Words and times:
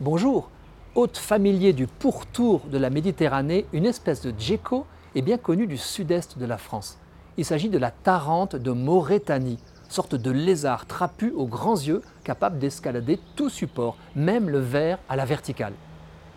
Bonjour, 0.00 0.48
hôte 0.94 1.16
familier 1.16 1.72
du 1.72 1.88
pourtour 1.88 2.60
de 2.70 2.78
la 2.78 2.88
Méditerranée, 2.88 3.66
une 3.72 3.84
espèce 3.84 4.22
de 4.22 4.32
gecko 4.38 4.86
est 5.16 5.22
bien 5.22 5.38
connue 5.38 5.66
du 5.66 5.76
sud-est 5.76 6.38
de 6.38 6.46
la 6.46 6.56
France. 6.56 6.98
Il 7.36 7.44
s'agit 7.44 7.68
de 7.68 7.78
la 7.78 7.90
tarente 7.90 8.54
de 8.54 8.70
Maurétanie, 8.70 9.58
sorte 9.88 10.14
de 10.14 10.30
lézard 10.30 10.86
trapu 10.86 11.32
aux 11.32 11.48
grands 11.48 11.74
yeux 11.74 12.00
capable 12.22 12.60
d'escalader 12.60 13.18
tout 13.34 13.48
support, 13.48 13.96
même 14.14 14.48
le 14.48 14.60
verre 14.60 15.00
à 15.08 15.16
la 15.16 15.24
verticale. 15.24 15.74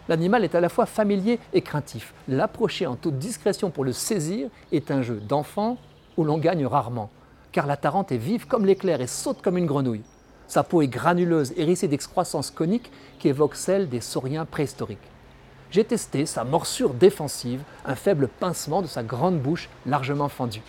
L'animal 0.09 0.43
est 0.43 0.55
à 0.55 0.59
la 0.59 0.69
fois 0.69 0.87
familier 0.87 1.37
et 1.53 1.61
craintif. 1.61 2.15
L'approcher 2.27 2.87
en 2.87 2.95
toute 2.95 3.19
discrétion 3.19 3.69
pour 3.69 3.83
le 3.83 3.93
saisir 3.93 4.49
est 4.71 4.89
un 4.89 5.03
jeu 5.03 5.19
d'enfant 5.19 5.77
où 6.17 6.23
l'on 6.23 6.39
gagne 6.39 6.65
rarement, 6.65 7.11
car 7.51 7.67
la 7.67 7.77
tarente 7.77 8.11
est 8.11 8.17
vive 8.17 8.47
comme 8.47 8.65
l'éclair 8.65 9.01
et 9.01 9.07
saute 9.07 9.43
comme 9.43 9.59
une 9.59 9.67
grenouille. 9.67 10.01
Sa 10.51 10.63
peau 10.63 10.81
est 10.81 10.89
granuleuse, 10.89 11.53
hérissée 11.55 11.87
d'excroissances 11.87 12.51
coniques 12.51 12.91
qui 13.19 13.29
évoquent 13.29 13.55
celles 13.55 13.87
des 13.87 14.01
sauriens 14.01 14.43
préhistoriques. 14.43 14.99
J'ai 15.69 15.85
testé 15.85 16.25
sa 16.25 16.43
morsure 16.43 16.93
défensive, 16.93 17.63
un 17.85 17.95
faible 17.95 18.27
pincement 18.27 18.81
de 18.81 18.87
sa 18.87 19.01
grande 19.01 19.39
bouche 19.39 19.69
largement 19.85 20.27
fendue. 20.27 20.61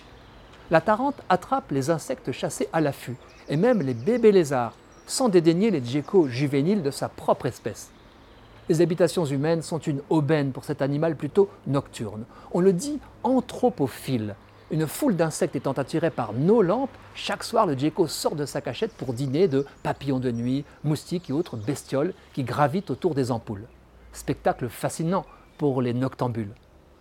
La 0.71 0.81
tarente 0.81 1.21
attrape 1.29 1.73
les 1.73 1.91
insectes 1.91 2.31
chassés 2.31 2.69
à 2.73 2.81
l'affût, 2.81 3.17
et 3.49 3.57
même 3.57 3.83
les 3.83 3.95
bébés 3.95 4.31
lézards, 4.31 4.77
sans 5.09 5.29
dédaigner 5.29 5.73
les 5.73 5.85
geckos 5.85 6.29
juvéniles 6.29 6.85
de 6.85 6.93
sa 6.93 7.09
propre 7.09 7.47
espèce. 7.47 7.91
Les 8.69 8.83
habitations 8.83 9.25
humaines 9.25 9.63
sont 9.63 9.81
une 9.81 10.03
aubaine 10.11 10.53
pour 10.53 10.63
cet 10.63 10.81
animal 10.81 11.17
plutôt 11.17 11.49
nocturne. 11.67 12.23
On 12.53 12.61
le 12.61 12.73
dit 12.73 13.01
anthropophile, 13.25 14.37
une 14.73 14.87
foule 14.87 15.17
d'insectes 15.17 15.55
étant 15.55 15.73
attirés 15.73 16.11
par 16.11 16.33
nos 16.33 16.63
lampes, 16.63 16.97
chaque 17.15 17.45
soir 17.45 17.67
le 17.67 17.77
gecko 17.77 18.07
sort 18.07 18.35
de 18.35 18.47
sa 18.47 18.63
cachette 18.63 18.95
pour 18.95 19.13
dîner 19.13 19.47
de 19.47 19.67
papillons 19.83 20.19
de 20.19 20.31
nuit, 20.31 20.65
moustiques 20.83 21.29
et 21.29 21.35
autres 21.35 21.59
bestioles 21.59 22.15
qui 22.33 22.43
gravitent 22.43 22.91
autour 22.91 23.15
des 23.15 23.31
ampoules. 23.31 23.67
Spectacle 24.15 24.71
fascinant 24.71 25.27
pour 25.59 25.83
les 25.83 25.93
noctambules. 25.93 26.55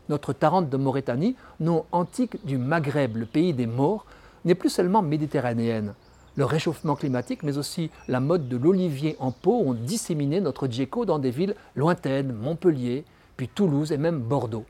Notre 0.09 0.33
Tarente 0.33 0.69
de 0.69 0.75
Mauritanie, 0.75 1.37
nom 1.61 1.85
antique 1.93 2.45
du 2.45 2.57
Maghreb, 2.57 3.15
le 3.15 3.25
pays 3.25 3.53
des 3.53 3.67
morts, 3.67 4.05
n'est 4.43 4.53
plus 4.55 4.69
seulement 4.69 5.01
méditerranéenne. 5.01 5.93
Le 6.35 6.43
réchauffement 6.43 6.95
climatique, 6.95 7.41
mais 7.41 7.57
aussi 7.57 7.89
la 8.09 8.19
mode 8.19 8.49
de 8.49 8.57
l'olivier 8.57 9.15
en 9.19 9.31
pot 9.31 9.63
ont 9.65 9.73
disséminé 9.73 10.41
notre 10.41 10.67
gecko 10.67 11.05
dans 11.05 11.19
des 11.19 11.31
villes 11.31 11.55
lointaines, 11.77 12.33
Montpellier, 12.33 13.05
puis 13.37 13.47
Toulouse 13.47 13.93
et 13.93 13.97
même 13.97 14.19
Bordeaux. 14.19 14.65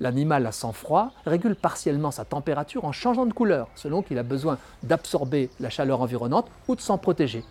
L'animal 0.00 0.46
à 0.46 0.52
sang-froid 0.52 1.12
régule 1.26 1.54
partiellement 1.54 2.10
sa 2.10 2.24
température 2.24 2.84
en 2.84 2.92
changeant 2.92 3.26
de 3.26 3.32
couleur, 3.32 3.68
selon 3.74 4.02
qu'il 4.02 4.18
a 4.18 4.22
besoin 4.22 4.58
d'absorber 4.82 5.50
la 5.60 5.70
chaleur 5.70 6.00
environnante 6.00 6.50
ou 6.68 6.74
de 6.74 6.80
s'en 6.80 6.98
protéger. 6.98 7.44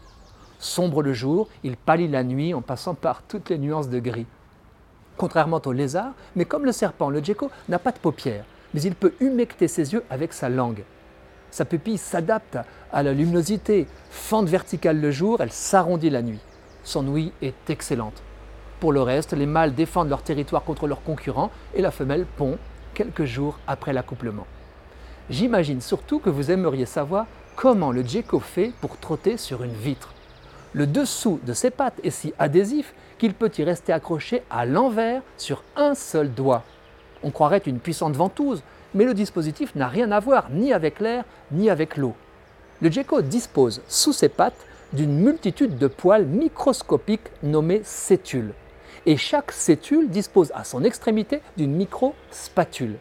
Sombre 0.59 1.01
le 1.01 1.13
jour, 1.13 1.47
il 1.63 1.77
pâlit 1.77 2.07
la 2.07 2.23
nuit 2.23 2.53
en 2.53 2.61
passant 2.61 2.93
par 2.93 3.23
toutes 3.23 3.49
les 3.49 3.57
nuances 3.57 3.89
de 3.89 3.99
gris. 3.99 4.27
Contrairement 5.17 5.61
au 5.65 5.71
lézard, 5.71 6.13
mais 6.35 6.45
comme 6.45 6.65
le 6.65 6.71
serpent, 6.71 7.09
le 7.09 7.23
gecko 7.23 7.49
n'a 7.69 7.79
pas 7.79 7.91
de 7.91 7.99
paupières, 7.99 8.45
mais 8.73 8.81
il 8.81 8.95
peut 8.95 9.13
humecter 9.19 9.67
ses 9.67 9.93
yeux 9.93 10.03
avec 10.09 10.33
sa 10.33 10.49
langue. 10.49 10.83
Sa 11.51 11.65
pupille 11.65 11.97
s'adapte 11.97 12.57
à 12.91 13.03
la 13.03 13.13
luminosité, 13.13 13.87
fente 14.09 14.47
verticale 14.47 14.99
le 14.99 15.11
jour, 15.11 15.41
elle 15.41 15.51
s'arrondit 15.51 16.09
la 16.09 16.21
nuit. 16.21 16.39
Son 16.83 17.07
ouïe 17.07 17.33
est 17.41 17.69
excellente. 17.69 18.23
Pour 18.81 18.93
le 18.93 19.03
reste, 19.03 19.33
les 19.33 19.45
mâles 19.45 19.75
défendent 19.75 20.09
leur 20.09 20.23
territoire 20.23 20.63
contre 20.63 20.87
leurs 20.87 21.03
concurrents 21.03 21.51
et 21.75 21.83
la 21.83 21.91
femelle 21.91 22.25
pond 22.25 22.57
quelques 22.95 23.25
jours 23.25 23.59
après 23.67 23.93
l'accouplement. 23.93 24.47
J'imagine 25.29 25.81
surtout 25.81 26.17
que 26.17 26.31
vous 26.31 26.49
aimeriez 26.49 26.87
savoir 26.87 27.27
comment 27.55 27.91
le 27.91 28.01
gecko 28.01 28.39
fait 28.39 28.71
pour 28.81 28.97
trotter 28.97 29.37
sur 29.37 29.61
une 29.61 29.75
vitre. 29.75 30.15
Le 30.73 30.87
dessous 30.87 31.39
de 31.45 31.53
ses 31.53 31.69
pattes 31.69 31.99
est 32.03 32.09
si 32.09 32.33
adhésif 32.39 32.95
qu'il 33.19 33.35
peut 33.35 33.51
y 33.55 33.63
rester 33.63 33.93
accroché 33.93 34.41
à 34.49 34.65
l'envers 34.65 35.21
sur 35.37 35.61
un 35.75 35.93
seul 35.93 36.33
doigt. 36.33 36.63
On 37.21 37.29
croirait 37.29 37.59
une 37.59 37.77
puissante 37.77 38.15
ventouse, 38.15 38.63
mais 38.95 39.05
le 39.05 39.13
dispositif 39.13 39.75
n'a 39.75 39.89
rien 39.89 40.11
à 40.11 40.19
voir 40.19 40.49
ni 40.49 40.73
avec 40.73 40.99
l'air 40.99 41.23
ni 41.51 41.69
avec 41.69 41.97
l'eau. 41.97 42.15
Le 42.81 42.89
gecko 42.89 43.21
dispose 43.21 43.83
sous 43.87 44.11
ses 44.11 44.29
pattes 44.29 44.65
d'une 44.91 45.19
multitude 45.19 45.77
de 45.77 45.85
poils 45.85 46.25
microscopiques 46.25 47.29
nommés 47.43 47.81
cétules 47.83 48.53
et 49.05 49.17
chaque 49.17 49.51
cétule 49.51 50.09
dispose 50.09 50.51
à 50.53 50.63
son 50.63 50.83
extrémité 50.83 51.41
d'une 51.57 51.73
micro-spatule. 51.75 52.97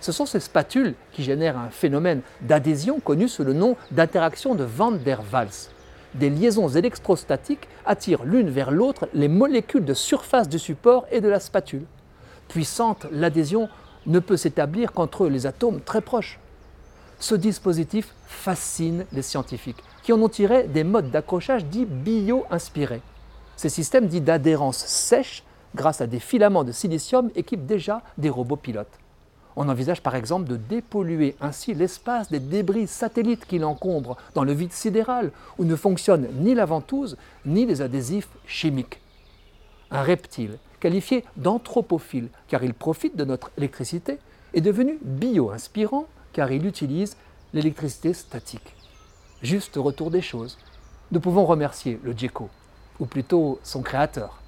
Ce 0.00 0.12
sont 0.12 0.26
ces 0.26 0.40
spatules 0.40 0.94
qui 1.12 1.22
génèrent 1.22 1.58
un 1.58 1.70
phénomène 1.70 2.22
d'adhésion 2.40 2.98
connu 3.00 3.28
sous 3.28 3.44
le 3.44 3.52
nom 3.52 3.76
d'interaction 3.92 4.54
de 4.54 4.64
Van 4.64 4.92
der 4.92 5.20
Waals. 5.32 5.70
Des 6.14 6.28
liaisons 6.28 6.68
électrostatiques 6.68 7.68
attirent 7.86 8.24
l'une 8.24 8.50
vers 8.50 8.70
l'autre 8.70 9.08
les 9.14 9.28
molécules 9.28 9.84
de 9.84 9.94
surface 9.94 10.48
du 10.48 10.58
support 10.58 11.06
et 11.10 11.20
de 11.20 11.28
la 11.28 11.40
spatule. 11.40 11.86
Puissante, 12.48 13.06
l'adhésion 13.12 13.68
ne 14.06 14.18
peut 14.18 14.36
s'établir 14.36 14.92
qu'entre 14.92 15.28
les 15.28 15.46
atomes 15.46 15.80
très 15.80 16.00
proches. 16.00 16.38
Ce 17.18 17.36
dispositif 17.36 18.12
fascine 18.26 19.06
les 19.12 19.22
scientifiques, 19.22 19.82
qui 20.02 20.12
en 20.12 20.20
ont 20.20 20.28
tiré 20.28 20.64
des 20.64 20.82
modes 20.82 21.10
d'accrochage 21.12 21.64
dits 21.64 21.86
bio-inspirés. 21.86 23.00
Ces 23.62 23.68
systèmes 23.68 24.08
dits 24.08 24.20
d'adhérence 24.20 24.78
sèche, 24.78 25.44
grâce 25.76 26.00
à 26.00 26.08
des 26.08 26.18
filaments 26.18 26.64
de 26.64 26.72
silicium, 26.72 27.30
équipent 27.36 27.64
déjà 27.64 28.02
des 28.18 28.28
robots 28.28 28.56
pilotes. 28.56 28.98
On 29.54 29.68
envisage 29.68 30.02
par 30.02 30.16
exemple 30.16 30.48
de 30.48 30.56
dépolluer 30.56 31.36
ainsi 31.40 31.72
l'espace 31.72 32.28
des 32.28 32.40
débris 32.40 32.88
satellites 32.88 33.46
qui 33.46 33.60
l'encombrent 33.60 34.16
dans 34.34 34.42
le 34.42 34.52
vide 34.52 34.72
sidéral, 34.72 35.30
où 35.58 35.64
ne 35.64 35.76
fonctionnent 35.76 36.26
ni 36.40 36.56
la 36.56 36.64
ventouse 36.64 37.16
ni 37.46 37.64
les 37.64 37.82
adhésifs 37.82 38.30
chimiques. 38.48 39.00
Un 39.92 40.02
reptile, 40.02 40.58
qualifié 40.80 41.24
d'anthropophile 41.36 42.30
car 42.48 42.64
il 42.64 42.74
profite 42.74 43.14
de 43.14 43.24
notre 43.24 43.52
électricité, 43.56 44.18
est 44.54 44.60
devenu 44.60 44.98
bio-inspirant 45.02 46.06
car 46.32 46.50
il 46.50 46.66
utilise 46.66 47.16
l'électricité 47.54 48.12
statique. 48.12 48.74
Juste 49.40 49.76
retour 49.76 50.10
des 50.10 50.20
choses. 50.20 50.58
Nous 51.12 51.20
pouvons 51.20 51.44
remercier 51.44 52.00
le 52.02 52.12
GECO 52.12 52.50
ou 53.02 53.04
plutôt 53.04 53.58
son 53.64 53.82
créateur. 53.82 54.41